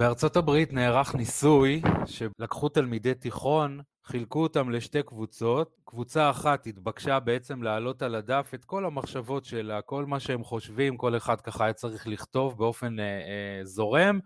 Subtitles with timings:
[0.00, 5.76] בארצות הברית נערך ניסוי שלקחו תלמידי תיכון, חילקו אותם לשתי קבוצות.
[5.84, 10.96] קבוצה אחת התבקשה בעצם להעלות על הדף את כל המחשבות שלה, כל מה שהם חושבים,
[10.96, 14.18] כל אחד ככה היה צריך לכתוב באופן אה, אה, זורם,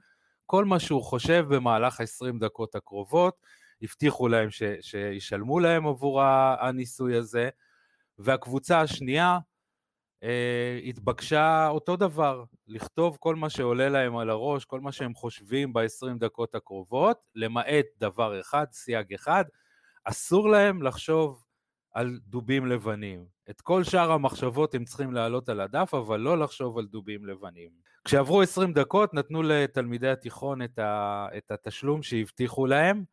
[0.46, 3.34] כל מה שהוא חושב במהלך ה-20 דקות הקרובות.
[3.82, 6.22] הבטיחו להם ש, שישלמו להם עבור
[6.61, 7.48] הניסוי הזה.
[8.18, 9.38] והקבוצה השנייה,
[10.85, 16.19] התבקשה אותו דבר, לכתוב כל מה שעולה להם על הראש, כל מה שהם חושבים ב-20
[16.19, 19.45] דקות הקרובות, למעט דבר אחד, סייג אחד,
[20.05, 21.45] אסור להם לחשוב
[21.95, 23.25] על דובים לבנים.
[23.50, 27.71] את כל שאר המחשבות הם צריכים להעלות על הדף, אבל לא לחשוב על דובים לבנים.
[28.05, 33.05] כשעברו 20 דקות נתנו לתלמידי התיכון את, ה, את התשלום שהבטיחו להם,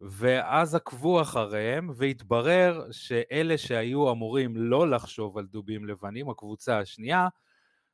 [0.00, 7.28] ואז עקבו אחריהם, והתברר שאלה שהיו אמורים לא לחשוב על דובים לבנים, הקבוצה השנייה,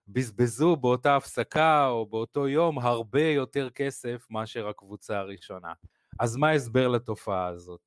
[0.09, 5.73] בזבזו באותה הפסקה או באותו יום הרבה יותר כסף מאשר הקבוצה הראשונה.
[6.21, 7.81] אז מה ההסבר לתופעה הזאת?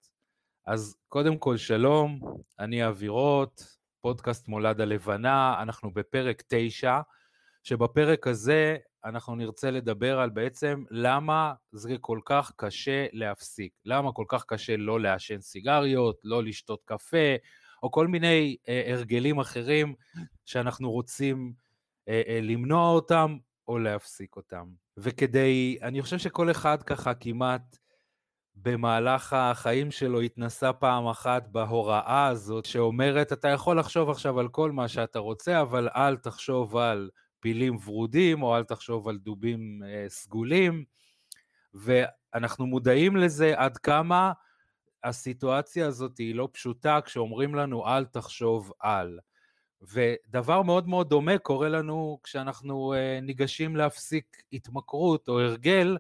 [0.66, 2.20] אז קודם כל שלום,
[2.60, 7.00] אני אבירות, פודקאסט מולד הלבנה, אנחנו בפרק 9,
[7.64, 8.78] שבפרק הזה
[9.08, 14.78] אנחנו נרצה לדבר על בעצם למה זה כל כך קשה להפסיק, למה כל כך קשה
[14.78, 17.36] לא לעשן סיגריות, לא לשתות קפה,
[17.84, 19.96] או כל מיני אה, הרגלים אחרים
[20.46, 21.54] שאנחנו רוצים
[22.08, 24.66] אה, אה, למנוע אותם או להפסיק אותם.
[24.98, 27.78] וכדי, אני חושב שכל אחד ככה כמעט
[28.56, 34.72] במהלך החיים שלו התנסה פעם אחת בהוראה הזאת שאומרת, אתה יכול לחשוב עכשיו על כל
[34.72, 40.06] מה שאתה רוצה, אבל אל תחשוב על פילים ורודים, או אל תחשוב על דובים אה,
[40.10, 40.84] סגולים,
[41.74, 44.32] ואנחנו מודעים לזה עד כמה
[45.04, 49.20] הסיטואציה הזאת היא לא פשוטה כשאומרים לנו אל תחשוב על.
[49.82, 55.98] ודבר מאוד מאוד דומה קורה לנו כשאנחנו אה, ניגשים להפסיק התמכרות או הרגל.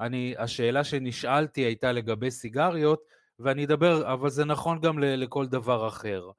[0.00, 3.02] אני, השאלה שנשאלתי הייתה לגבי סיגריות,
[3.38, 6.30] ואני אדבר, אבל זה נכון גם לכל דבר אחר.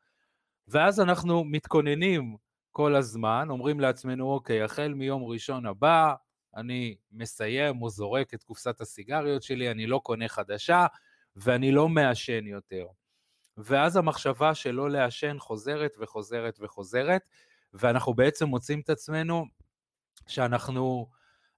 [0.67, 2.35] ואז אנחנו מתכוננים
[2.73, 6.13] כל הזמן, אומרים לעצמנו, אוקיי, החל מיום ראשון הבא,
[6.55, 10.85] אני מסיים או זורק את קופסת הסיגריות שלי, אני לא קונה חדשה,
[11.35, 12.85] ואני לא מעשן יותר.
[13.57, 17.21] ואז המחשבה שלא לעשן חוזרת וחוזרת וחוזרת,
[17.73, 19.45] ואנחנו בעצם מוצאים את עצמנו
[20.27, 21.07] שאנחנו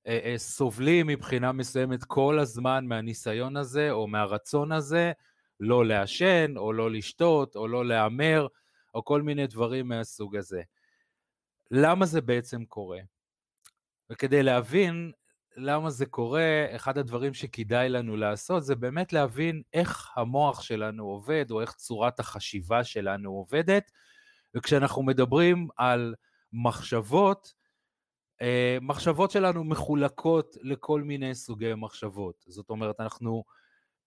[0.08, 5.12] אה, אה, סובלים מבחינה מסוימת כל הזמן מהניסיון הזה, או מהרצון הזה,
[5.60, 8.48] לא לעשן, או לא לשתות, או לא להמר,
[8.96, 10.62] או כל מיני דברים מהסוג הזה.
[11.72, 13.00] למה זה בעצם קורה.
[14.10, 15.12] וכדי להבין
[15.58, 21.52] למה זה קורה, אחד הדברים שכדאי לנו לעשות זה באמת להבין איך המוח שלנו עובד,
[21.52, 23.92] או איך צורת החשיבה שלנו עובדת,
[24.56, 26.16] וכשאנחנו מדברים על
[26.54, 27.54] מחשבות,
[28.42, 32.46] אה, מחשבות שלנו מחולקות לכל מיני סוגי מחשבות.
[32.48, 33.44] זאת אומרת, אנחנו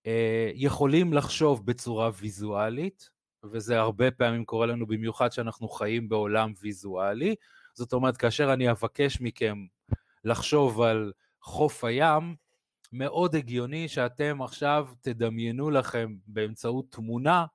[0.07, 3.11] אה, יכולים לחשוב בצורה ויזואלית,
[3.45, 7.35] וזה הרבה פעמים קורה לנו במיוחד שאנחנו חיים בעולם ויזואלי.
[7.75, 9.57] זאת אומרת, כאשר אני אבקש מכם
[10.25, 11.13] לחשוב על
[11.43, 12.35] חוף הים,
[12.93, 17.47] מאוד הגיוני שאתם עכשיו תדמיינו לכם באמצעות תמונה,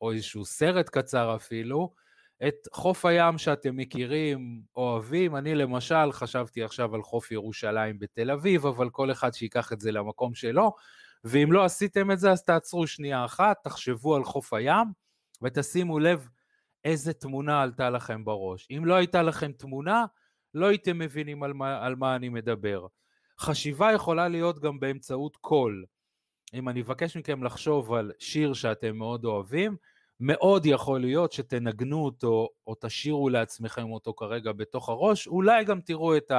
[0.00, 1.94] או איזשהו סרט קצר אפילו,
[2.48, 5.36] את חוף הים שאתם מכירים, אוהבים.
[5.36, 9.92] אני למשל חשבתי עכשיו על חוף ירושלים בתל אביב, אבל כל אחד שיקח את זה
[9.92, 10.72] למקום שלו,
[11.24, 14.86] ואם לא עשיתם את זה אז תעצרו שנייה אחת, תחשבו על חוף הים,
[15.42, 16.28] ותשימו לב
[16.84, 18.68] איזה תמונה עלתה לכם בראש.
[18.70, 20.04] אם לא הייתה לכם תמונה,
[20.54, 22.86] לא הייתם מבינים על מה, על מה אני מדבר.
[23.40, 25.84] חשיבה יכולה להיות גם באמצעות קול.
[26.54, 29.76] אם אני אבקש מכם לחשוב על שיר שאתם מאוד אוהבים,
[30.20, 36.16] מאוד יכול להיות שתנגנו אותו או תשאירו לעצמכם אותו כרגע בתוך הראש, אולי גם תראו
[36.16, 36.32] את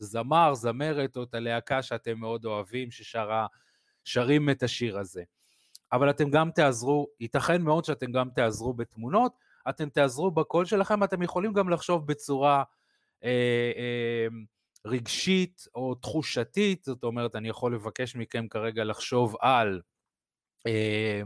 [0.00, 5.22] הזמר, זמרת או את הלהקה שאתם מאוד אוהבים ששרים את השיר הזה.
[5.92, 9.32] אבל אתם גם תעזרו, ייתכן מאוד שאתם גם תעזרו בתמונות,
[9.68, 12.62] אתם תעזרו בקול שלכם, אתם יכולים גם לחשוב בצורה
[13.24, 14.26] אה, אה,
[14.86, 19.80] רגשית או תחושתית, זאת אומרת, אני יכול לבקש מכם כרגע לחשוב על
[20.66, 21.22] אה,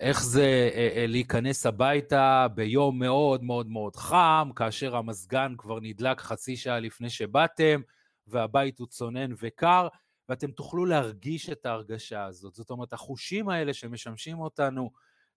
[0.00, 6.20] איך זה אה, אה, להיכנס הביתה ביום מאוד מאוד מאוד חם, כאשר המזגן כבר נדלק
[6.20, 7.80] חצי שעה לפני שבאתם,
[8.26, 9.88] והבית הוא צונן וקר,
[10.30, 12.54] ואתם תוכלו להרגיש את ההרגשה הזאת.
[12.54, 14.90] זאת אומרת, החושים האלה שמשמשים אותנו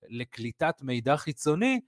[0.10, 1.81] לקליטת מידע חיצוני,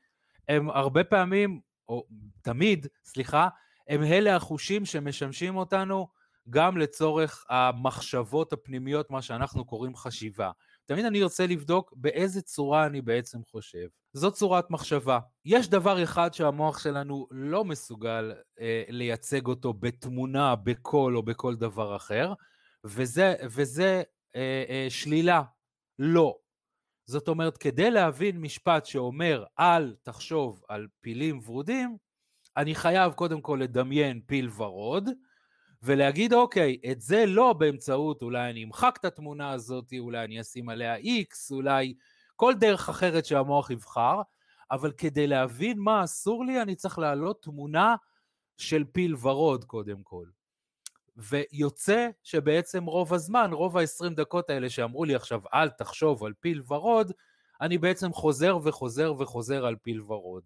[0.49, 1.59] הם הרבה פעמים,
[1.89, 2.05] או
[2.41, 3.47] תמיד, סליחה,
[3.87, 6.07] הם אלה החושים שמשמשים אותנו
[6.49, 10.51] גם לצורך המחשבות הפנימיות, מה שאנחנו קוראים חשיבה.
[10.85, 13.87] תמיד אני רוצה לבדוק באיזה צורה אני בעצם חושב.
[14.13, 15.19] זו צורת מחשבה.
[15.45, 21.95] יש דבר אחד שהמוח שלנו לא מסוגל אה, לייצג אותו בתמונה, בקול או בכל דבר
[21.95, 22.33] אחר,
[22.85, 24.03] וזה, וזה
[24.35, 25.41] אה, אה, שלילה,
[25.99, 26.37] לא.
[27.05, 31.97] זאת אומרת, כדי להבין משפט שאומר אל תחשוב על פילים ורודים,
[32.57, 35.09] אני חייב קודם כל לדמיין פיל ורוד,
[35.83, 40.69] ולהגיד, אוקיי, את זה לא באמצעות, אולי אני אמחק את התמונה הזאת, אולי אני אשים
[40.69, 41.93] עליה איקס, אולי
[42.35, 44.21] כל דרך אחרת שהמוח יבחר,
[44.71, 47.95] אבל כדי להבין מה אסור לי, אני צריך להעלות תמונה
[48.57, 50.25] של פיל ורוד קודם כל.
[51.17, 56.61] ויוצא שבעצם רוב הזמן, רוב ה-20 דקות האלה שאמרו לי עכשיו, אל תחשוב על פיל
[56.67, 57.11] ורוד,
[57.61, 60.43] אני בעצם חוזר וחוזר וחוזר על פיל ורוד.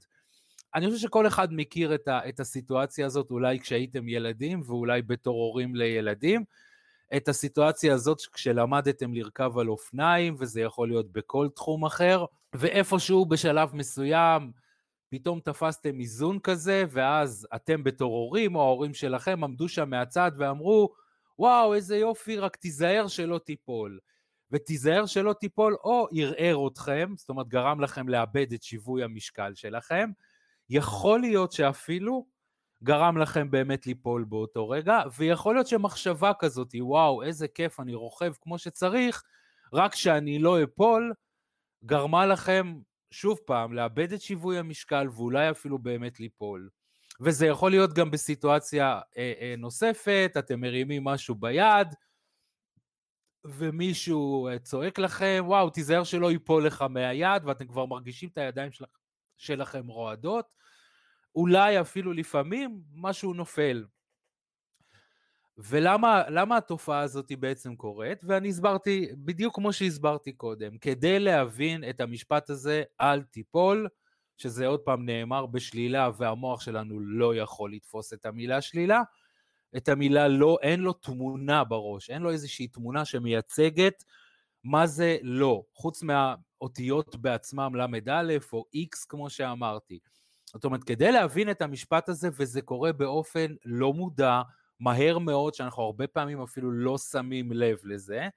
[0.76, 5.36] אני חושב שכל אחד מכיר את, ה, את הסיטואציה הזאת, אולי כשהייתם ילדים ואולי בתור
[5.36, 6.44] הורים לילדים,
[7.18, 13.76] את הסיטואציה הזאת כשלמדתם לרכב על אופניים, וזה יכול להיות בכל תחום אחר, ואיפשהו בשלב
[13.76, 14.52] מסוים,
[15.10, 20.94] פתאום תפסתם איזון כזה, ואז אתם בתור הורים, או ההורים שלכם, עמדו שם מהצד ואמרו,
[21.40, 24.00] וואו, איזה יופי, רק תיזהר שלא תיפול.
[24.52, 30.10] ותיזהר שלא תיפול, או ערער אתכם, זאת אומרת, גרם לכם לאבד את שיווי המשקל שלכם,
[30.70, 32.26] יכול להיות שאפילו
[32.84, 38.34] גרם לכם באמת ליפול באותו רגע, ויכול להיות שמחשבה כזאת, וואו, איזה כיף, אני רוכב
[38.42, 39.24] כמו שצריך,
[39.74, 41.14] רק שאני לא אפול,
[41.86, 42.80] גרמה לכם
[43.12, 46.70] שוב פעם, לאבד את שיווי המשקל ואולי אפילו באמת ליפול.
[47.22, 51.88] וזה יכול להיות גם בסיטואציה אה, אה, נוספת, אתם מרימים משהו ביד,
[53.46, 58.72] ומישהו אה, צועק לכם, וואו, תיזהר שלא ייפול לך מהיד, ואתם כבר מרגישים את הידיים
[58.72, 58.86] של,
[59.38, 60.46] שלכם רועדות,
[61.36, 63.86] אולי אפילו לפעמים משהו נופל.
[65.64, 68.24] ולמה התופעה הזאת בעצם קורית?
[68.24, 73.88] ואני הסברתי, בדיוק כמו שהסברתי קודם, כדי להבין את המשפט הזה, אל תיפול,
[74.38, 79.02] שזה עוד פעם נאמר בשלילה והמוח שלנו לא יכול לתפוס את המילה שלילה,
[79.78, 84.04] את המילה לא, אין לו תמונה בראש, אין לו איזושהי תמונה שמייצגת
[84.64, 90.00] מה זה לא, חוץ מהאותיות בעצמם ל"א או X כמו שאמרתי.
[90.46, 94.42] זאת אומרת, כדי להבין את המשפט הזה, וזה קורה באופן לא מודע,
[94.80, 98.28] מהר מאוד, שאנחנו הרבה פעמים אפילו לא שמים לב לזה,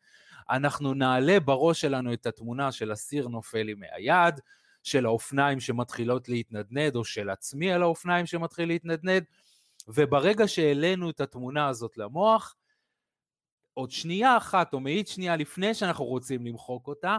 [0.50, 4.34] אנחנו נעלה בראש שלנו את התמונה של הסיר נופל לי מהיד,
[4.82, 9.24] של האופניים שמתחילות להתנדנד, או של עצמי על האופניים שמתחיל להתנדנד,
[9.88, 12.54] וברגע שהעלינו את התמונה הזאת למוח,
[13.74, 17.18] עוד שנייה אחת או מאית שנייה לפני שאנחנו רוצים למחוק אותה,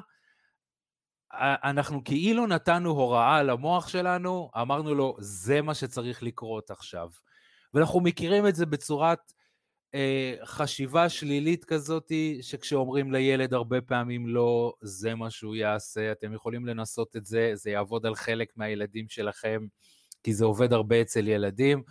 [1.64, 7.10] אנחנו כאילו נתנו הוראה למוח שלנו, אמרנו לו, זה מה שצריך לקרות עכשיו.
[7.74, 9.34] ואנחנו מכירים את זה בצורת
[9.96, 12.12] אה, חשיבה שלילית כזאת,
[12.42, 17.72] שכשאומרים לילד הרבה פעמים לא, זה מה שהוא יעשה, אתם יכולים לנסות את זה, זה
[17.72, 19.66] יעבוד על חלק מהילדים שלכם,
[20.24, 21.84] כי זה עובד הרבה אצל ילדים.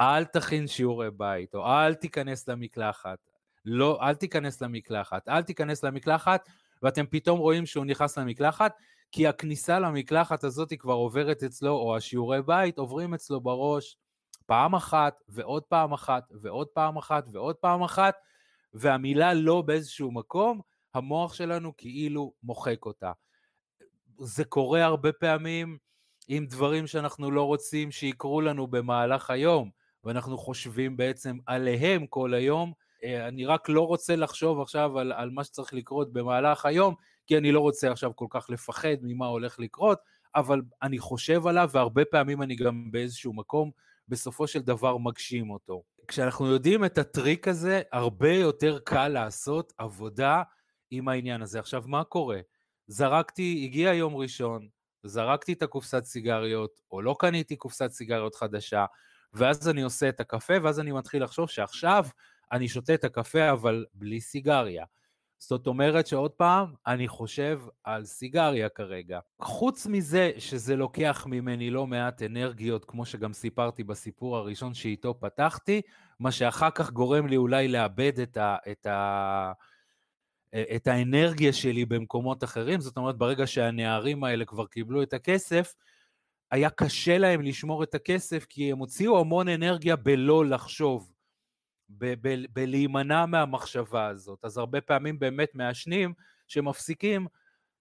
[0.00, 3.18] אל תכין שיעורי בית, או אל תיכנס למקלחת.
[3.64, 6.48] לא, אל תיכנס למקלחת, אל תיכנס למקלחת,
[6.82, 8.72] ואתם פתאום רואים שהוא נכנס למקלחת,
[9.12, 13.96] כי הכניסה למקלחת הזאת כבר עוברת אצלו, או השיעורי בית עוברים אצלו בראש
[14.46, 18.14] פעם אחת, ועוד פעם אחת, ועוד פעם אחת, ועוד פעם אחת,
[18.74, 20.60] והמילה לא באיזשהו מקום,
[20.94, 23.12] המוח שלנו כאילו מוחק אותה.
[24.18, 25.78] זה קורה הרבה פעמים
[26.28, 29.70] עם דברים שאנחנו לא רוצים שיקרו לנו במהלך היום,
[30.04, 32.72] ואנחנו חושבים בעצם עליהם כל היום.
[33.04, 36.94] אה, אני רק לא רוצה לחשוב עכשיו על, על מה שצריך לקרות במהלך היום,
[37.26, 39.98] כי אני לא רוצה עכשיו כל כך לפחד ממה הולך לקרות,
[40.34, 43.70] אבל אני חושב עליו, והרבה פעמים אני גם באיזשהו מקום
[44.08, 45.82] בסופו של דבר מגשים אותו.
[46.08, 50.42] כשאנחנו יודעים את הטריק הזה, הרבה יותר קל לעשות עבודה
[50.90, 51.58] עם העניין הזה.
[51.58, 52.40] עכשיו, מה קורה?
[52.86, 54.68] זרקתי, הגיע יום ראשון,
[55.02, 58.84] זרקתי את הקופסת סיגריות, או לא קניתי קופסת סיגריות חדשה,
[59.32, 62.06] ואז אני עושה את הקפה, ואז אני מתחיל לחשוב שעכשיו
[62.52, 64.84] אני שותה את הקפה, אבל בלי סיגריה.
[65.48, 69.20] זאת אומרת שעוד פעם, אני חושב על סיגריה כרגע.
[69.40, 75.80] חוץ מזה שזה לוקח ממני לא מעט אנרגיות, כמו שגם סיפרתי בסיפור הראשון שאיתו פתחתי,
[76.20, 79.52] מה שאחר כך גורם לי אולי לאבד את, ה, את, ה,
[80.76, 85.74] את האנרגיה שלי במקומות אחרים, זאת אומרת, ברגע שהנערים האלה כבר קיבלו את הכסף,
[86.50, 91.11] היה קשה להם לשמור את הכסף, כי הם הוציאו המון אנרגיה בלא לחשוב.
[92.52, 94.44] בלהימנע מהמחשבה הזאת.
[94.44, 96.12] אז הרבה פעמים באמת מעשנים
[96.48, 97.26] שמפסיקים,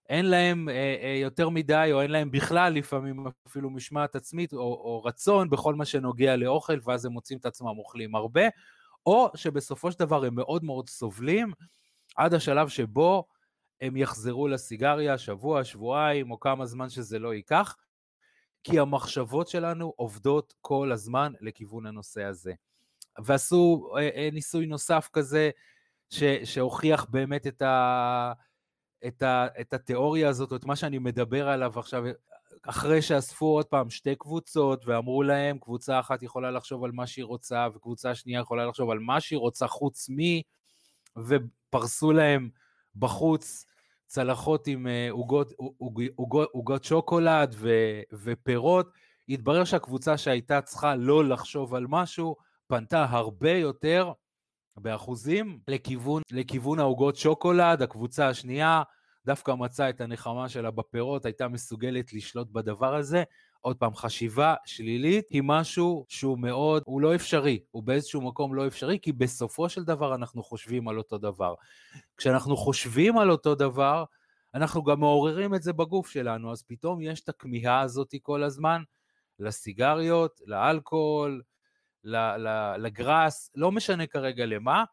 [0.09, 4.59] אין להם אה, אה, יותר מדי, או אין להם בכלל לפעמים אפילו משמעת עצמית, או,
[4.59, 8.41] או רצון בכל מה שנוגע לאוכל, ואז הם מוצאים את עצמם אוכלים הרבה,
[9.05, 11.51] או שבסופו של דבר הם מאוד מאוד סובלים
[12.15, 13.27] עד השלב שבו
[13.81, 17.75] הם יחזרו לסיגריה שבוע, שבועיים, או כמה זמן שזה לא ייקח,
[18.63, 22.53] כי המחשבות שלנו עובדות כל הזמן לכיוון הנושא הזה.
[23.19, 25.49] ועשו אה, אה, ניסוי נוסף כזה,
[26.09, 28.33] ש, שהוכיח באמת את, ה,
[29.07, 32.03] את, ה, את התיאוריה הזאת, או את מה שאני מדבר עליו עכשיו,
[32.63, 37.25] אחרי שאספו עוד פעם שתי קבוצות ואמרו להם, קבוצה אחת יכולה לחשוב על מה שהיא
[37.25, 40.15] רוצה, וקבוצה שנייה יכולה לחשוב על מה שהיא רוצה חוץ מ...
[41.17, 42.49] ופרסו להם
[42.95, 43.65] בחוץ
[44.05, 45.09] צלחות עם אה,
[46.53, 47.69] עוגות שוקולד ו,
[48.13, 48.89] ופירות.
[49.29, 52.35] התברר שהקבוצה שהייתה צריכה לא לחשוב על משהו,
[52.71, 54.11] פנתה הרבה יותר
[54.77, 58.83] באחוזים לכיוון, לכיוון העוגות שוקולד, הקבוצה השנייה
[59.25, 63.23] דווקא מצאה את הנחמה שלה בפירות, הייתה מסוגלת לשלוט בדבר הזה.
[63.61, 68.67] עוד פעם, חשיבה שלילית היא משהו שהוא מאוד, הוא לא אפשרי, הוא באיזשהו מקום לא
[68.67, 71.53] אפשרי, כי בסופו של דבר אנחנו חושבים על אותו דבר.
[72.17, 74.03] כשאנחנו חושבים על אותו דבר,
[74.53, 78.83] אנחנו גם מעוררים את זה בגוף שלנו, אז פתאום יש את הכמיהה הזאת כל הזמן
[79.39, 81.41] לסיגריות, לאלכוהול,
[82.77, 84.83] לגראס, לא משנה כרגע למה.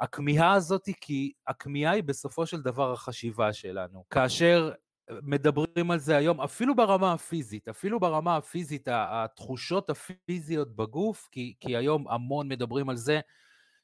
[0.00, 4.04] הכמיהה הזאת, כי הכמיהה היא בסופו של דבר החשיבה שלנו.
[4.10, 4.72] כאשר
[5.10, 11.76] מדברים על זה היום, אפילו ברמה הפיזית, אפילו ברמה הפיזית, התחושות הפיזיות בגוף, כי, כי
[11.76, 13.20] היום המון מדברים על זה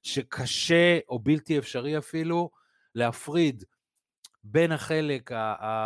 [0.02, 2.50] שקשה או בלתי אפשרי אפילו
[2.94, 3.64] להפריד
[4.44, 5.30] בין החלק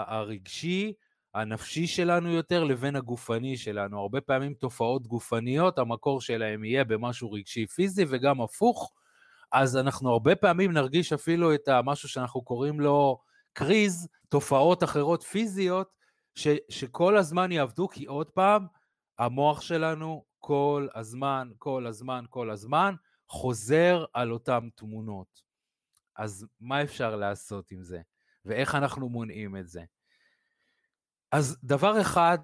[0.06, 0.92] הרגשי,
[1.34, 4.00] הנפשי שלנו יותר, לבין הגופני שלנו.
[4.00, 8.92] הרבה פעמים תופעות גופניות, המקור שלהם יהיה במשהו רגשי פיזי וגם הפוך,
[9.52, 13.18] אז אנחנו הרבה פעמים נרגיש אפילו את המשהו שאנחנו קוראים לו
[13.52, 15.88] קריז, תופעות אחרות פיזיות,
[16.34, 18.66] ש, שכל הזמן יעבדו, כי עוד פעם,
[19.18, 22.94] המוח שלנו כל הזמן, כל הזמן, כל הזמן,
[23.28, 25.42] חוזר על אותן תמונות.
[26.16, 28.00] אז מה אפשר לעשות עם זה?
[28.44, 29.82] ואיך אנחנו מונעים את זה?
[31.34, 32.38] אז דבר אחד,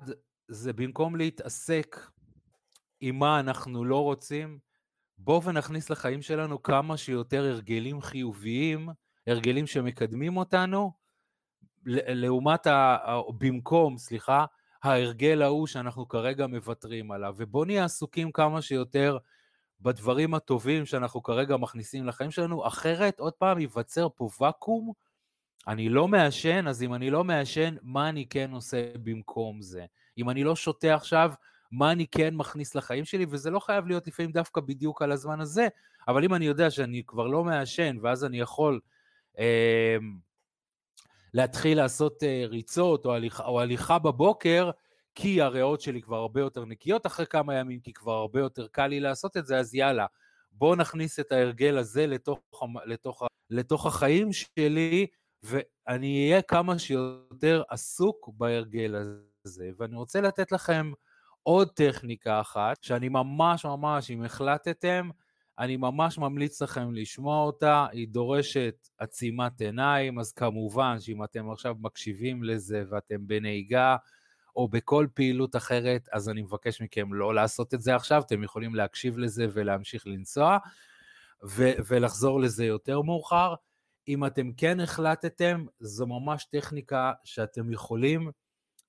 [0.49, 1.97] זה במקום להתעסק
[3.01, 4.59] עם מה אנחנו לא רוצים,
[5.19, 8.89] בואו ונכניס לחיים שלנו כמה שיותר הרגלים חיוביים,
[9.27, 10.93] הרגלים שמקדמים אותנו,
[11.85, 12.99] לעומת, ה,
[13.39, 14.45] במקום, סליחה,
[14.83, 17.35] ההרגל ההוא שאנחנו כרגע מוותרים עליו.
[17.37, 19.19] ובואו נהיה עסוקים כמה שיותר
[19.81, 24.93] בדברים הטובים שאנחנו כרגע מכניסים לחיים שלנו, אחרת, עוד פעם, ייווצר פה ואקום.
[25.69, 29.85] אני לא מעשן, אז אם אני לא מעשן, מה אני כן עושה במקום זה?
[30.19, 31.33] אם אני לא שותה עכשיו,
[31.73, 35.41] מה אני כן מכניס לחיים שלי, וזה לא חייב להיות לפעמים דווקא בדיוק על הזמן
[35.41, 35.69] הזה,
[36.09, 38.81] אבל אם אני יודע שאני כבר לא מעשן, ואז אני יכול
[39.39, 39.97] אה,
[41.35, 44.71] להתחיל לעשות אה, ריצות או הליכה, או הליכה בבוקר,
[45.15, 48.87] כי הריאות שלי כבר הרבה יותר נקיות אחרי כמה ימים, כי כבר הרבה יותר קל
[48.87, 50.07] לי לעשות את זה, אז יאללה,
[50.53, 52.39] בואו נכניס את ההרגל הזה לתוך,
[52.85, 55.07] לתוך, לתוך החיים שלי,
[55.43, 58.95] ואני אהיה כמה שיותר עסוק בהרגל
[59.45, 59.71] הזה.
[59.79, 60.93] ואני רוצה לתת לכם
[61.43, 65.11] עוד טכניקה אחת, שאני ממש ממש, אם החלטתם,
[65.59, 71.75] אני ממש ממליץ לכם לשמוע אותה, היא דורשת עצימת עיניים, אז כמובן שאם אתם עכשיו
[71.81, 73.97] מקשיבים לזה ואתם בנהיגה
[74.57, 78.75] או בכל פעילות אחרת, אז אני מבקש מכם לא לעשות את זה עכשיו, אתם יכולים
[78.75, 80.59] להקשיב לזה ולהמשיך לנסוע
[81.45, 83.55] ו- ולחזור לזה יותר מאוחר.
[84.09, 88.31] אם אתם כן החלטתם, זו ממש טכניקה שאתם יכולים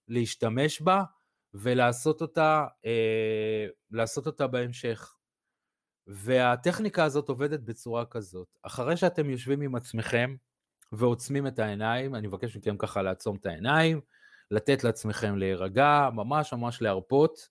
[0.07, 1.03] להשתמש בה,
[1.53, 3.67] ולעשות אותה, אה,
[4.17, 5.15] אותה בהמשך.
[6.07, 8.47] והטכניקה הזאת עובדת בצורה כזאת.
[8.61, 10.35] אחרי שאתם יושבים עם עצמכם
[10.91, 14.01] ועוצמים את העיניים, אני מבקש מכם ככה לעצום את העיניים,
[14.51, 17.49] לתת לעצמכם להירגע, ממש ממש להרפות,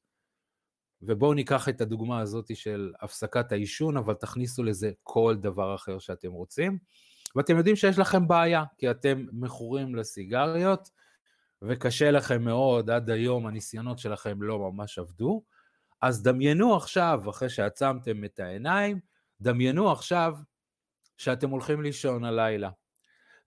[1.02, 6.32] ובואו ניקח את הדוגמה הזאת של הפסקת העישון, אבל תכניסו לזה כל דבר אחר שאתם
[6.32, 6.78] רוצים.
[7.36, 10.90] ואתם יודעים שיש לכם בעיה, כי אתם מכורים לסיגריות,
[11.62, 15.42] וקשה לכם מאוד, עד היום הניסיונות שלכם לא ממש עבדו,
[16.02, 19.00] אז דמיינו עכשיו, אחרי שעצמתם את העיניים,
[19.40, 20.34] דמיינו עכשיו
[21.16, 22.70] שאתם הולכים לישון הלילה.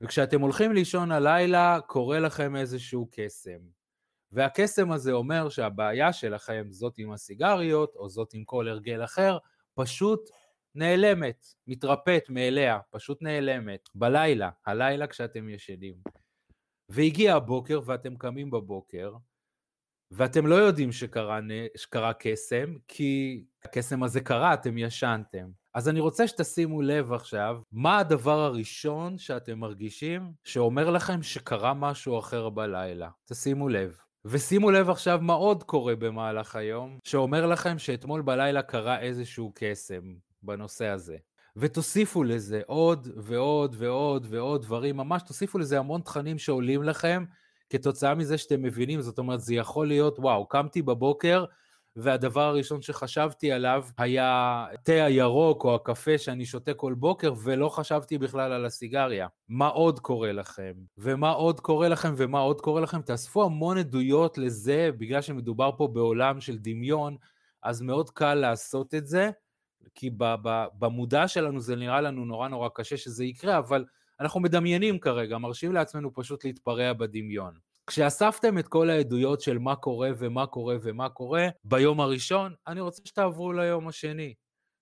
[0.02, 3.60] וכשאתם הולכים לישון הלילה, קורה לכם איזשהו קסם.
[4.32, 9.38] והקסם הזה אומר שהבעיה שלכם, זאת עם הסיגריות, או זאת עם כל הרגל אחר,
[9.74, 10.30] פשוט
[10.76, 15.96] נעלמת, מתרפאת מאליה, פשוט נעלמת, בלילה, הלילה כשאתם ישנים.
[16.90, 19.14] והגיע הבוקר ואתם קמים בבוקר,
[20.12, 21.40] ואתם לא יודעים שקרה,
[21.78, 25.50] שקרה קסם, כי הקסם הזה קרה, אתם ישנתם.
[25.74, 32.20] אז אני רוצה שתשימו לב עכשיו, מה הדבר הראשון שאתם מרגישים שאומר לכם שקרה משהו
[32.20, 33.10] אחר בלילה.
[33.26, 33.98] תשימו לב.
[34.26, 40.14] ושימו לב עכשיו מה עוד קורה במהלך היום, שאומר לכם שאתמול בלילה קרה איזשהו קסם
[40.44, 41.18] בנושא הזה.
[41.56, 47.26] ותוסיפו לזה עוד ועוד ועוד ועוד דברים, ממש תוסיפו לזה המון תכנים שעולים לכם
[47.70, 51.46] כתוצאה מזה שאתם מבינים, זאת אומרת, זה יכול להיות, וואו, קמתי בבוקר
[51.96, 58.18] והדבר הראשון שחשבתי עליו היה תה הירוק או הקפה שאני שותה כל בוקר, ולא חשבתי
[58.18, 59.28] בכלל על הסיגריה.
[59.50, 60.74] מה עוד קורה לכם?
[60.98, 63.02] ומה עוד קורה לכם ומה עוד קורה לכם?
[63.02, 67.18] תאספו המון עדויות לזה, בגלל שמדובר פה בעולם של דמיון,
[67.64, 69.32] אז מאוד קל לעשות את זה,
[69.96, 70.10] כי
[70.80, 73.86] במודע שלנו זה נראה לנו נורא נורא קשה שזה יקרה, אבל
[74.20, 77.54] אנחנו מדמיינים כרגע, מרשים לעצמנו פשוט להתפרע בדמיון.
[77.88, 83.02] כשאספתם את כל העדויות של מה קורה ומה קורה ומה קורה, ביום הראשון, אני רוצה
[83.06, 84.34] שתעברו ליום השני.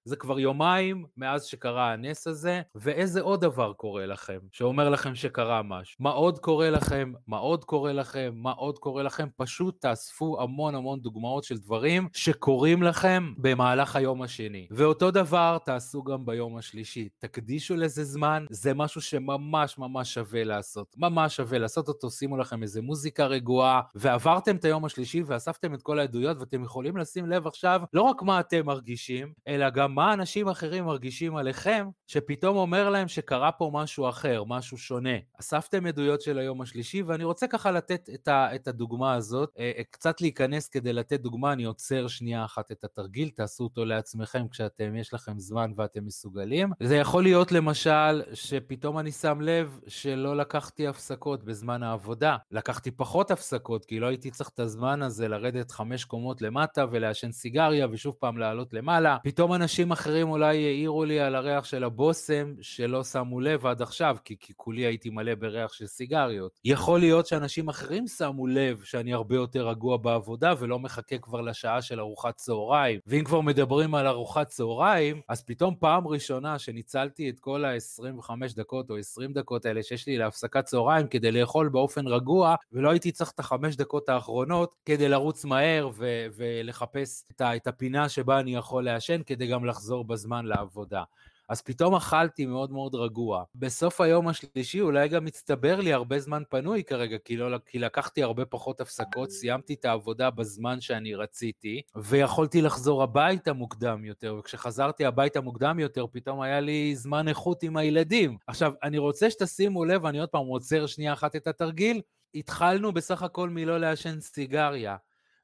[0.05, 5.61] זה כבר יומיים מאז שקרה הנס הזה, ואיזה עוד דבר קורה לכם, שאומר לכם שקרה
[5.63, 5.95] משהו.
[5.99, 10.75] מה עוד קורה לכם, מה עוד קורה לכם, מה עוד קורה לכם, פשוט תאספו המון
[10.75, 14.67] המון דוגמאות של דברים שקורים לכם במהלך היום השני.
[14.71, 17.09] ואותו דבר תעשו גם ביום השלישי.
[17.19, 20.95] תקדישו לזה זמן, זה משהו שממש ממש שווה לעשות.
[20.97, 25.81] ממש שווה לעשות אותו, שימו לכם איזה מוזיקה רגועה, ועברתם את היום השלישי ואספתם את
[25.81, 30.13] כל העדויות, ואתם יכולים לשים לב עכשיו לא רק מה אתם מרגישים, אלא גם מה
[30.13, 35.17] אנשים אחרים מרגישים עליכם, שפתאום אומר להם שקרה פה משהו אחר, משהו שונה.
[35.39, 39.71] אספתם עדויות של היום השלישי, ואני רוצה ככה לתת את, ה, את הדוגמה הזאת, אה,
[39.77, 44.47] אה, קצת להיכנס כדי לתת דוגמה, אני עוצר שנייה אחת את התרגיל, תעשו אותו לעצמכם
[44.47, 46.71] כשאתם, יש לכם זמן ואתם מסוגלים.
[46.83, 52.37] זה יכול להיות למשל, שפתאום אני שם לב שלא לקחתי הפסקות בזמן העבודה.
[52.51, 57.31] לקחתי פחות הפסקות, כי לא הייתי צריך את הזמן הזה לרדת חמש קומות למטה ולעשן
[57.31, 59.17] סיגריה ושוב פעם לעלות למעלה.
[59.23, 59.80] פתאום אנשים...
[59.81, 64.35] אנשים אחרים אולי העירו לי על הריח של הבושם שלא שמו לב עד עכשיו, כי,
[64.39, 66.59] כי כולי הייתי מלא בריח של סיגריות.
[66.65, 71.81] יכול להיות שאנשים אחרים שמו לב שאני הרבה יותר רגוע בעבודה ולא מחכה כבר לשעה
[71.81, 72.99] של ארוחת צהריים.
[73.07, 78.89] ואם כבר מדברים על ארוחת צהריים, אז פתאום פעם ראשונה שניצלתי את כל ה-25 דקות
[78.89, 83.31] או 20 דקות האלה שיש לי להפסקת צהריים כדי לאכול באופן רגוע, ולא הייתי צריך
[83.31, 88.55] את החמש דקות האחרונות כדי לרוץ מהר ו- ולחפש את, ה- את הפינה שבה אני
[88.55, 91.03] יכול לעשן, כדי גם לחזור בזמן לעבודה.
[91.51, 93.43] אז פתאום אכלתי מאוד מאוד רגוע.
[93.55, 98.23] בסוף היום השלישי אולי גם הצטבר לי הרבה זמן פנוי כרגע, כי, לא, כי לקחתי
[98.23, 105.05] הרבה פחות הפסקות, סיימתי את העבודה בזמן שאני רציתי, ויכולתי לחזור הביתה מוקדם יותר, וכשחזרתי
[105.05, 108.37] הביתה מוקדם יותר, פתאום היה לי זמן איכות עם הילדים.
[108.47, 112.01] עכשיו, אני רוצה שתשימו לב, אני עוד פעם עוצר שנייה אחת את התרגיל,
[112.35, 114.95] התחלנו בסך הכל מלא לעשן סיגריה,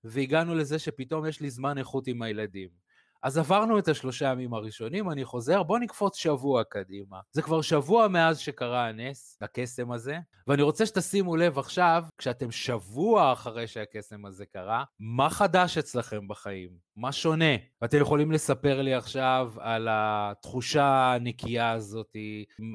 [0.03, 2.86] והגענו לזה שפתאום יש לי זמן איכות עם הילדים.
[3.23, 7.17] אז עברנו את השלושה ימים הראשונים, אני חוזר, בואו נקפוץ שבוע קדימה.
[7.31, 13.33] זה כבר שבוע מאז שקרה הנס, הקסם הזה, ואני רוצה שתשימו לב עכשיו, כשאתם שבוע
[13.33, 16.69] אחרי שהקסם הזה קרה, מה חדש אצלכם בחיים?
[16.95, 17.55] מה שונה?
[17.81, 22.15] ואתם יכולים לספר לי עכשיו על התחושה הנקייה הזאת,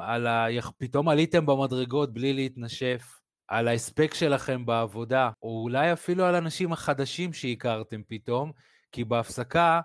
[0.00, 0.46] על ה...
[0.78, 3.22] פתאום עליתם במדרגות בלי להתנשף.
[3.48, 8.52] על ההספק שלכם בעבודה, או אולי אפילו על אנשים החדשים שהכרתם פתאום,
[8.92, 9.80] כי בהפסקה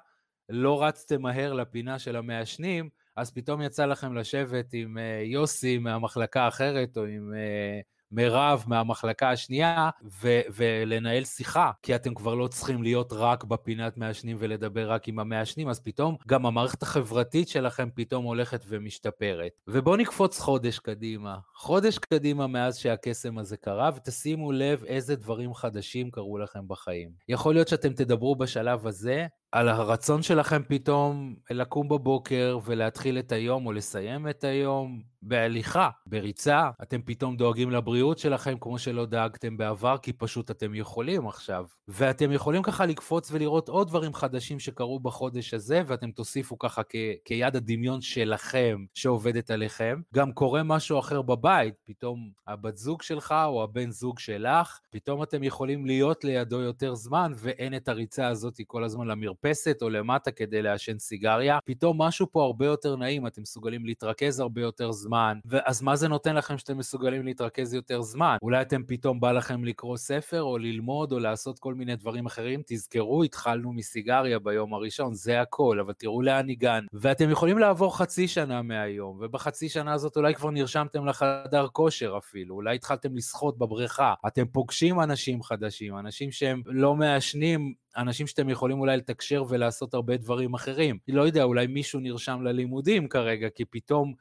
[0.50, 6.42] לא רצתם מהר לפינה של המעשנים, אז פתאום יצא לכם לשבת עם uh, יוסי מהמחלקה
[6.42, 9.90] האחרת, או עם uh, מירב מהמחלקה השנייה,
[10.22, 15.20] ו- ולנהל שיחה, כי אתם כבר לא צריכים להיות רק בפינת מעשנים ולדבר רק עם
[15.20, 19.52] המעשנים, אז פתאום גם המערכת החברתית שלכם פתאום הולכת ומשתפרת.
[19.68, 21.38] ובואו נקפוץ חודש קדימה.
[21.56, 27.10] חודש קדימה מאז שהקסם הזה קרה, ותשימו לב איזה דברים חדשים קרו לכם בחיים.
[27.30, 33.66] יכול להיות שאתם תדברו בשלב הזה על הרצון שלכם פתאום לקום בבוקר ולהתחיל את היום
[33.66, 36.70] או לסיים את היום בהליכה, בריצה.
[36.82, 41.66] אתם פתאום דואגים לבריאות שלכם כמו שלא דאגתם בעבר, כי פשוט אתם יכולים עכשיו.
[41.88, 46.96] ואתם יכולים ככה לקפוץ ולראות עוד דברים חדשים שקרו בחודש הזה, ואתם תוסיפו ככה כ-
[47.26, 50.02] כיד הדמיון שלכם שעובדת עליכם.
[50.14, 55.44] גם קורה משהו אחר בבית, פתאום הבת זוג שלך או הבן זוג שלך, פתאום אתם
[55.44, 59.10] יכולים להיות לידו יותר זמן, ואין את הריצה הזאת כל הזמן
[59.44, 61.60] למרפסת או למטה כדי לעשן סיגריה.
[61.66, 65.40] פתאום משהו פה הרבה יותר נעים, אתם מסוגלים להתרכז הרבה יותר זמן.
[65.66, 68.38] אז מה זה נותן לכם שאתם מסוגלים להתרכז יותר זמן?
[68.42, 72.62] אולי אתם פתאום בא לכם לקרוא ספר או ללמוד או לעשות כל מיני דברים אחרים,
[72.66, 76.88] תזכרו, התחלנו מסיגריה ביום הראשון, זה הכל, אבל תראו לאן הגענו.
[76.94, 82.56] ואתם יכולים לעבור חצי שנה מהיום, ובחצי שנה הזאת אולי כבר נרשמתם לחדר כושר אפילו,
[82.56, 88.80] אולי התחלתם לשחות בבריכה, אתם פוגשים אנשים חדשים, אנשים שהם לא מעשנים, אנשים שאתם יכולים
[88.80, 90.98] אולי לתקשר ולעשות הרבה דברים אחרים.
[91.08, 94.14] לא יודע, אולי מישהו נרשם ללימודים כרגע, כי פתאום...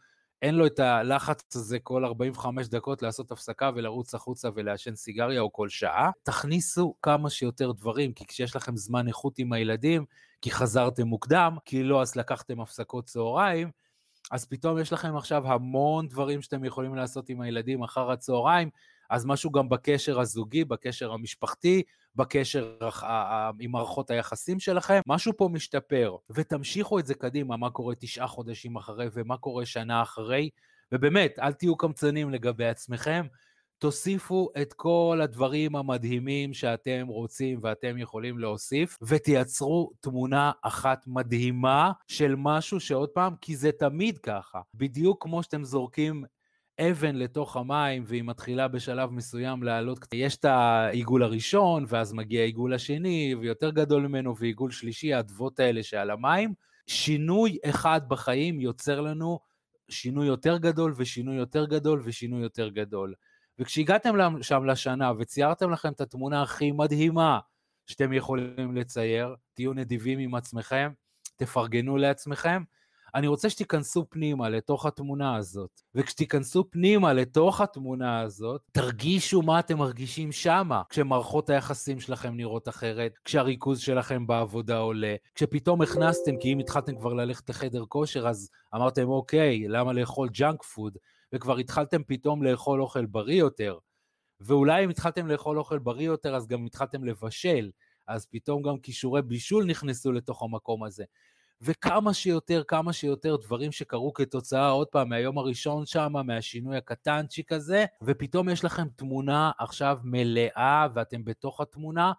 [0.42, 5.52] אין לו את הלחץ הזה כל 45 דקות לעשות הפסקה ולרוץ החוצה ולעשן סיגריה או
[5.52, 6.10] כל שעה.
[6.22, 10.04] תכניסו כמה שיותר דברים, כי כשיש לכם זמן איכות עם הילדים,
[10.42, 13.70] כי חזרתם מוקדם, כי לא, אז לקחתם הפסקות צהריים,
[14.30, 18.70] אז פתאום יש לכם עכשיו המון דברים שאתם יכולים לעשות עם הילדים אחר הצהריים,
[19.10, 21.82] אז משהו גם בקשר הזוגי, בקשר המשפחתי,
[22.16, 22.76] בקשר
[23.60, 26.16] עם מערכות היחסים שלכם, משהו פה משתפר.
[26.30, 30.50] ותמשיכו את זה קדימה, מה קורה תשעה חודשים אחרי ומה קורה שנה אחרי,
[30.92, 33.26] ובאמת, אל תהיו קמצנים לגבי עצמכם.
[33.78, 42.34] תוסיפו את כל הדברים המדהימים שאתם רוצים ואתם יכולים להוסיף, ותייצרו תמונה אחת מדהימה של
[42.38, 44.60] משהו שעוד פעם, כי זה תמיד ככה.
[44.74, 46.24] בדיוק כמו שאתם זורקים
[46.80, 52.74] אבן לתוך המים והיא מתחילה בשלב מסוים לעלות, יש את העיגול הראשון, ואז מגיע העיגול
[52.74, 56.54] השני, ויותר גדול ממנו, ועיגול שלישי, האדוות האלה שעל המים.
[56.86, 59.38] שינוי אחד בחיים יוצר לנו
[59.88, 63.14] שינוי יותר גדול, ושינוי יותר גדול, ושינוי יותר גדול.
[63.58, 67.38] וכשהגעתם שם לשנה וציירתם לכם את התמונה הכי מדהימה
[67.86, 70.92] שאתם יכולים לצייר, תהיו נדיבים עם עצמכם,
[71.36, 72.62] תפרגנו לעצמכם,
[73.16, 75.80] אני רוצה שתיכנסו פנימה לתוך התמונה הזאת.
[75.94, 83.18] וכשתיכנסו פנימה לתוך התמונה הזאת, תרגישו מה אתם מרגישים שמה, כשמערכות היחסים שלכם נראות אחרת,
[83.24, 89.08] כשהריכוז שלכם בעבודה עולה, כשפתאום הכנסתם, כי אם התחלתם כבר ללכת לחדר כושר, אז אמרתם,
[89.08, 90.98] אוקיי, למה לאכול junk food?
[91.32, 93.78] וכבר התחלתם פתאום לאכול אוכל בריא יותר.
[94.40, 97.70] ואולי אם התחלתם לאכול אוכל בריא יותר, אז גם התחלתם לבשל,
[98.08, 101.04] אז פתאום גם כישורי בישול נכנסו לתוך המקום הזה.
[101.60, 107.84] וכמה שיותר, כמה שיותר דברים שקרו כתוצאה, עוד פעם, מהיום הראשון שם, מהשינוי הקטנצ'יק הזה,
[108.02, 112.12] ופתאום יש לכם תמונה עכשיו מלאה, ואתם בתוך התמונה,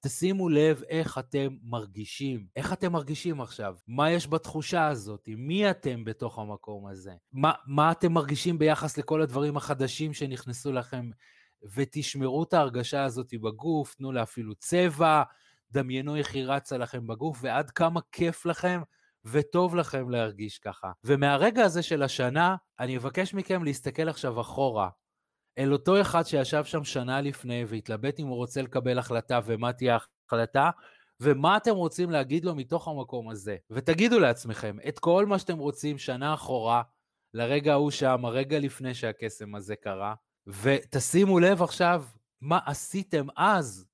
[0.00, 2.46] תשימו לב איך אתם מרגישים.
[2.56, 3.74] איך אתם מרגישים עכשיו?
[3.88, 5.28] מה יש בתחושה הזאת?
[5.36, 7.12] מי אתם בתוך המקום הזה?
[7.32, 11.10] מה, מה אתם מרגישים ביחס לכל הדברים החדשים שנכנסו לכם?
[11.74, 15.22] ותשמרו את ההרגשה הזאת בגוף, תנו לה אפילו צבע,
[15.74, 18.82] דמיינו איך היא רצה לכם בגוף, ועד כמה כיף לכם
[19.24, 20.92] וטוב לכם להרגיש ככה.
[21.04, 24.88] ומהרגע הזה של השנה, אני אבקש מכם להסתכל עכשיו אחורה,
[25.58, 29.98] אל אותו אחד שישב שם שנה לפני והתלבט אם הוא רוצה לקבל החלטה ומה תהיה
[30.30, 30.70] ההחלטה,
[31.20, 33.56] ומה אתם רוצים להגיד לו מתוך המקום הזה.
[33.70, 36.82] ותגידו לעצמכם את כל מה שאתם רוצים שנה אחורה,
[37.34, 40.14] לרגע ההוא שם, הרגע לפני שהקסם הזה קרה,
[40.46, 42.04] ותשימו לב עכשיו
[42.40, 43.86] מה עשיתם אז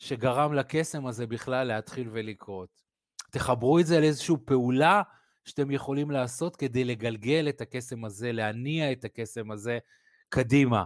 [0.00, 2.68] שגרם לקסם הזה בכלל להתחיל ולקרות.
[3.30, 5.02] תחברו את זה לאיזושהי פעולה
[5.44, 9.78] שאתם יכולים לעשות כדי לגלגל את הקסם הזה, להניע את הקסם הזה
[10.28, 10.84] קדימה.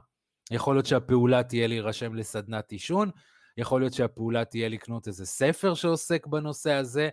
[0.51, 3.11] יכול להיות שהפעולה תהיה להירשם לסדנת עישון,
[3.57, 7.09] יכול להיות שהפעולה תהיה לקנות איזה ספר שעוסק בנושא הזה,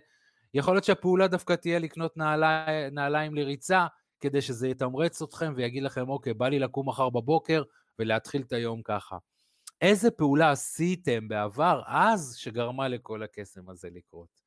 [0.54, 2.46] יכול להיות שהפעולה דווקא תהיה לקנות נעלי,
[2.92, 3.86] נעליים לריצה,
[4.20, 7.62] כדי שזה יתמרץ אתכם ויגיד לכם, אוקיי, בא לי לקום מחר בבוקר
[7.98, 9.16] ולהתחיל את היום ככה.
[9.82, 14.42] איזה פעולה עשיתם בעבר אז שגרמה לכל הקסם הזה לקרות?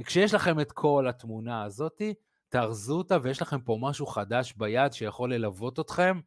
[0.00, 2.14] וכשיש לכם את כל התמונה הזאתי,
[2.48, 6.20] תארזו אותה ויש לכם פה משהו חדש ביד שיכול ללוות אתכם,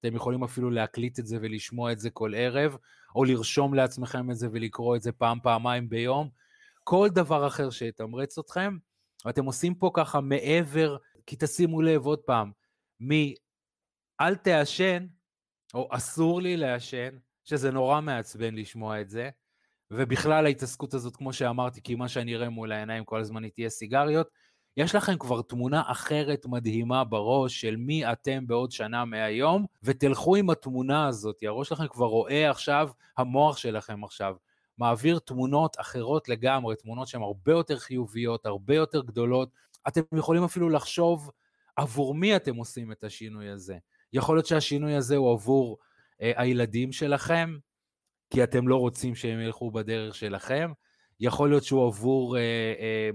[0.00, 2.76] אתם יכולים אפילו להקליט את זה ולשמוע את זה כל ערב,
[3.14, 6.28] או לרשום לעצמכם את זה ולקרוא את זה פעם, פעמיים ביום.
[6.84, 8.76] כל דבר אחר שיתמרץ אתכם,
[9.24, 12.52] ואתם עושים פה ככה מעבר, כי תשימו לב עוד פעם,
[13.00, 15.06] מ"אל תעשן",
[15.74, 19.30] או "אסור לי לעשן", שזה נורא מעצבן לשמוע את זה,
[19.90, 23.68] ובכלל ההתעסקות הזאת, כמו שאמרתי, כי מה שאני אראה מול העיניים כל הזמן היא תהיה
[23.68, 24.28] סיגריות,
[24.76, 30.50] יש לכם כבר תמונה אחרת מדהימה בראש של מי אתם בעוד שנה מהיום, ותלכו עם
[30.50, 34.36] התמונה הזאת, הראש שלכם כבר רואה עכשיו, המוח שלכם עכשיו,
[34.78, 39.48] מעביר תמונות אחרות לגמרי, תמונות שהן הרבה יותר חיוביות, הרבה יותר גדולות.
[39.88, 41.30] אתם יכולים אפילו לחשוב
[41.76, 43.76] עבור מי אתם עושים את השינוי הזה.
[44.12, 45.78] יכול להיות שהשינוי הזה הוא עבור
[46.20, 47.56] הילדים שלכם,
[48.30, 50.72] כי אתם לא רוצים שהם ילכו בדרך שלכם.
[51.20, 52.36] יכול להיות שהוא עבור...
[52.36, 52.42] אה,
[52.80, 53.10] אה,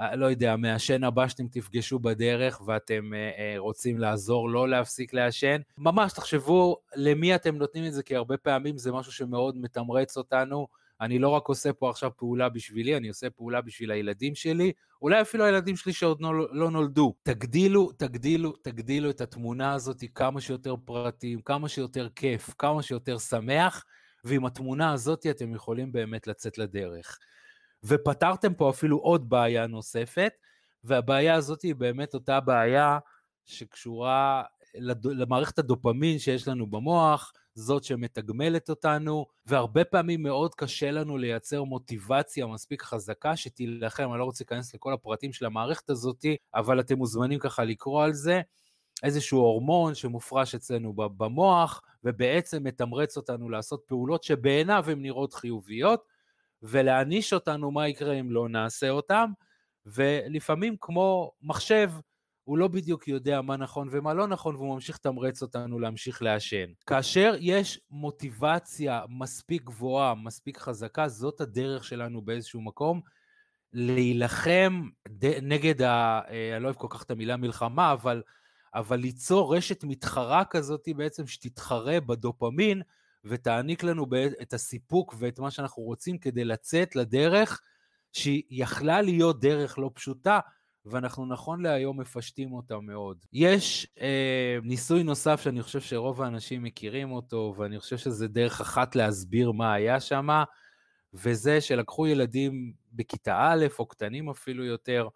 [0.00, 5.14] אה, לא יודע, מעשן הבא שאתם תפגשו בדרך ואתם אה, אה, רוצים לעזור לא להפסיק
[5.14, 5.60] לעשן.
[5.78, 10.66] ממש תחשבו למי אתם נותנים את זה, כי הרבה פעמים זה משהו שמאוד מתמרץ אותנו.
[11.02, 15.20] אני לא רק עושה פה עכשיו פעולה בשבילי, אני עושה פעולה בשביל הילדים שלי, אולי
[15.20, 17.14] אפילו הילדים שלי שעוד נול, לא נולדו.
[17.22, 23.84] תגדילו, תגדילו, תגדילו את התמונה הזאת כמה שיותר פרטים, כמה שיותר כיף, כמה שיותר שמח,
[24.24, 27.18] ועם התמונה הזאת אתם יכולים באמת לצאת לדרך.
[27.84, 30.32] ופתרתם פה אפילו עוד בעיה נוספת,
[30.84, 32.98] והבעיה הזאת היא באמת אותה בעיה
[33.46, 34.42] שקשורה
[35.04, 42.46] למערכת הדופמין שיש לנו במוח, זאת שמתגמלת אותנו, והרבה פעמים מאוד קשה לנו לייצר מוטיבציה
[42.46, 47.38] מספיק חזקה שתילחם, אני לא רוצה להיכנס לכל הפרטים של המערכת הזאת, אבל אתם מוזמנים
[47.38, 48.40] ככה לקרוא על זה,
[49.02, 56.04] איזשהו הורמון שמופרש אצלנו במוח, ובעצם מתמרץ אותנו לעשות פעולות שבעיניו הן נראות חיוביות,
[56.62, 59.30] ולהעניש אותנו מה יקרה אם לא נעשה אותם,
[59.86, 61.90] ולפעמים כמו מחשב,
[62.44, 66.66] הוא לא בדיוק יודע מה נכון ומה לא נכון, והוא ממשיך לתמרץ אותנו להמשיך לעשן.
[66.86, 73.00] כאשר יש מוטיבציה מספיק גבוהה, מספיק חזקה, זאת הדרך שלנו באיזשהו מקום
[73.72, 74.88] להילחם
[75.42, 78.22] נגד, ה, אה, אני לא אוהב כל כך את המילה מלחמה, אבל,
[78.74, 82.82] אבל ליצור רשת מתחרה כזאת בעצם שתתחרה בדופמין
[83.24, 84.06] ותעניק לנו
[84.42, 87.60] את הסיפוק ואת מה שאנחנו רוצים כדי לצאת לדרך
[88.12, 90.40] שהיא יכלה להיות דרך לא פשוטה,
[90.84, 93.24] ואנחנו נכון להיום מפשטים אותה מאוד.
[93.32, 98.96] יש אה, ניסוי נוסף שאני חושב שרוב האנשים מכירים אותו, ואני חושב שזה דרך אחת
[98.96, 100.28] להסביר מה היה שם,
[101.14, 105.08] וזה שלקחו ילדים בכיתה א', או קטנים אפילו יותר,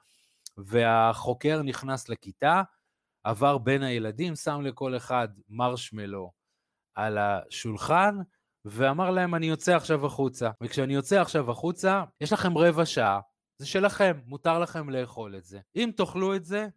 [0.56, 2.62] והחוקר נכנס לכיתה,
[3.24, 6.30] עבר בין הילדים, שם לכל אחד מרשמלו
[6.94, 8.16] על השולחן,
[8.64, 10.50] ואמר להם, אני יוצא עכשיו החוצה.
[10.62, 13.20] וכשאני יוצא עכשיו החוצה, יש לכם רבע שעה,
[13.58, 15.60] זה שלכם, מותר לכם לאכול את זה.
[15.76, 16.68] אם תאכלו את זה,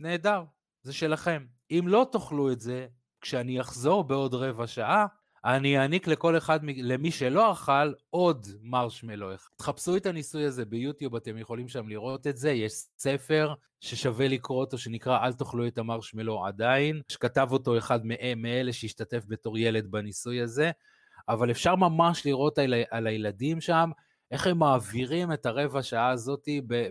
[0.00, 0.44] נהדר,
[0.82, 1.46] זה שלכם.
[1.70, 2.86] אם לא תאכלו את זה,
[3.20, 5.06] כשאני אחזור בעוד רבע שעה,
[5.44, 9.30] אני אעניק לכל אחד, למי שלא אכל, עוד מרשמלו.
[9.56, 12.50] תחפשו את הניסוי הזה ביוטיוב, אתם יכולים שם לראות את זה.
[12.50, 18.00] יש ספר ששווה לקרוא אותו, שנקרא אל תאכלו את המרשמלו עדיין, שכתב אותו אחד
[18.36, 20.70] מאלה שהשתתף בתור ילד בניסוי הזה.
[21.28, 23.90] אבל אפשר ממש לראות על, על הילדים שם,
[24.30, 26.48] איך הם מעבירים את הרבע שעה הזאת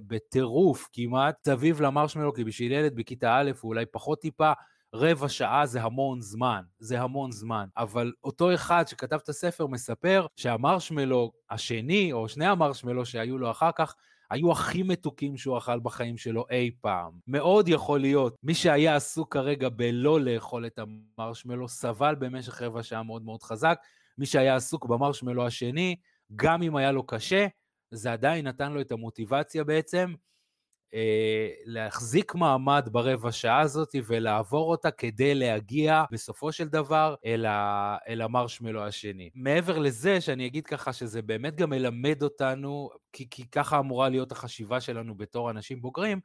[0.07, 4.51] בטירוף כמעט סביב למרשמלו, כי בשביל ילד בכיתה א' הוא אולי פחות טיפה,
[4.93, 7.65] רבע שעה זה המון זמן, זה המון זמן.
[7.77, 13.69] אבל אותו אחד שכתב את הספר מספר שהמרשמלו השני, או שני המרשמלו שהיו לו אחר
[13.75, 13.95] כך,
[14.31, 17.11] היו הכי מתוקים שהוא אכל בחיים שלו אי פעם.
[17.27, 23.03] מאוד יכול להיות, מי שהיה עסוק כרגע בלא לאכול את המרשמלו, סבל במשך רבע שעה
[23.03, 23.79] מאוד מאוד חזק.
[24.17, 25.95] מי שהיה עסוק במרשמלו השני,
[26.35, 27.47] גם אם היה לו קשה,
[27.91, 30.13] זה עדיין נתן לו את המוטיבציה בעצם
[30.93, 37.97] אה, להחזיק מעמד ברבע שעה הזאת ולעבור אותה כדי להגיע בסופו של דבר אל, ה,
[38.07, 39.29] אל המרשמלו השני.
[39.35, 44.31] מעבר לזה, שאני אגיד ככה שזה באמת גם מלמד אותנו, כי, כי ככה אמורה להיות
[44.31, 46.19] החשיבה שלנו בתור אנשים בוגרים,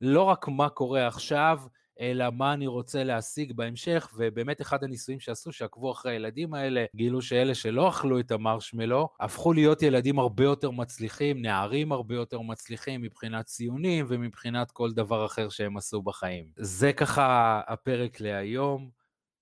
[0.00, 1.60] לא רק מה קורה עכשיו,
[2.02, 7.22] אלא מה אני רוצה להשיג בהמשך, ובאמת אחד הניסויים שעשו, שעקבו אחרי הילדים האלה, גילו
[7.22, 13.02] שאלה שלא אכלו את המרשמלו, הפכו להיות ילדים הרבה יותר מצליחים, נערים הרבה יותר מצליחים
[13.02, 16.46] מבחינת ציונים ומבחינת כל דבר אחר שהם עשו בחיים.
[16.56, 18.90] זה ככה הפרק להיום.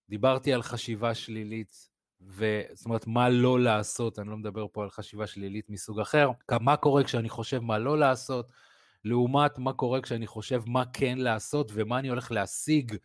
[0.09, 1.90] דיברתי על חשיבה שלילית.
[2.27, 6.77] וזאת אומרת, מה לא לעשות, אני לא מדבר פה על חשיבה שלילית מסוג אחר, מה
[6.77, 8.53] קורה כשאני חושב מה לא לעשות,
[9.04, 12.96] לעומת מה קורה כשאני חושב מה כן לעשות ומה אני הולך להשיג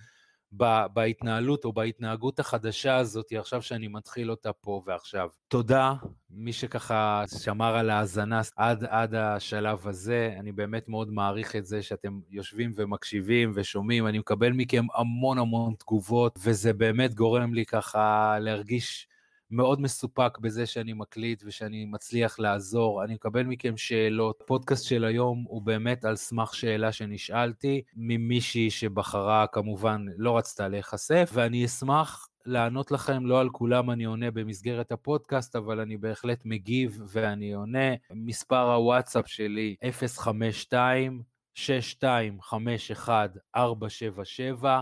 [0.93, 5.29] בהתנהלות או בהתנהגות החדשה הזאת עכשיו שאני מתחיל אותה פה ועכשיו.
[5.47, 5.93] תודה,
[6.29, 11.81] מי שככה שמר על ההאזנה עד, עד השלב הזה, אני באמת מאוד מעריך את זה
[11.81, 18.37] שאתם יושבים ומקשיבים ושומעים, אני מקבל מכם המון המון תגובות, וזה באמת גורם לי ככה
[18.39, 19.07] להרגיש
[19.51, 23.03] מאוד מסופק בזה שאני מקליט ושאני מצליח לעזור.
[23.03, 24.41] אני מקבל מכם שאלות.
[24.41, 31.29] הפודקאסט של היום הוא באמת על סמך שאלה שנשאלתי ממישהי שבחרה, כמובן, לא רצתה להיחשף,
[31.33, 37.01] ואני אשמח לענות לכם, לא על כולם אני עונה במסגרת הפודקאסט, אבל אני בהחלט מגיב
[37.07, 37.95] ואני עונה.
[38.11, 41.21] מספר הוואטסאפ שלי 052
[41.53, 44.81] 6251 477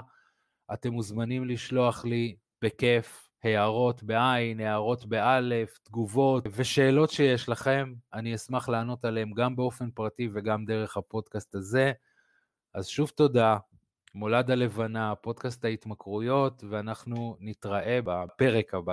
[0.73, 8.69] אתם מוזמנים לשלוח לי בכיף הערות בעין, הערות באלף, תגובות ושאלות שיש לכם, אני אשמח
[8.69, 11.91] לענות עליהן גם באופן פרטי וגם דרך הפודקאסט הזה.
[12.73, 13.57] אז שוב תודה,
[14.15, 18.91] מולד הלבנה, פודקאסט ההתמכרויות, ואנחנו נתראה בפרק הבא.